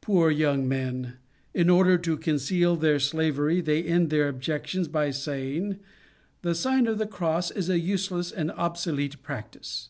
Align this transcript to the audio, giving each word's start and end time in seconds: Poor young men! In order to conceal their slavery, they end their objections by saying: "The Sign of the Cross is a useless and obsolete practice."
Poor 0.00 0.30
young 0.30 0.68
men! 0.68 1.14
In 1.52 1.68
order 1.68 1.98
to 1.98 2.16
conceal 2.16 2.76
their 2.76 3.00
slavery, 3.00 3.60
they 3.60 3.82
end 3.82 4.08
their 4.08 4.28
objections 4.28 4.86
by 4.86 5.10
saying: 5.10 5.80
"The 6.42 6.54
Sign 6.54 6.86
of 6.86 6.98
the 6.98 7.08
Cross 7.08 7.50
is 7.50 7.68
a 7.68 7.80
useless 7.80 8.30
and 8.30 8.52
obsolete 8.52 9.20
practice." 9.20 9.88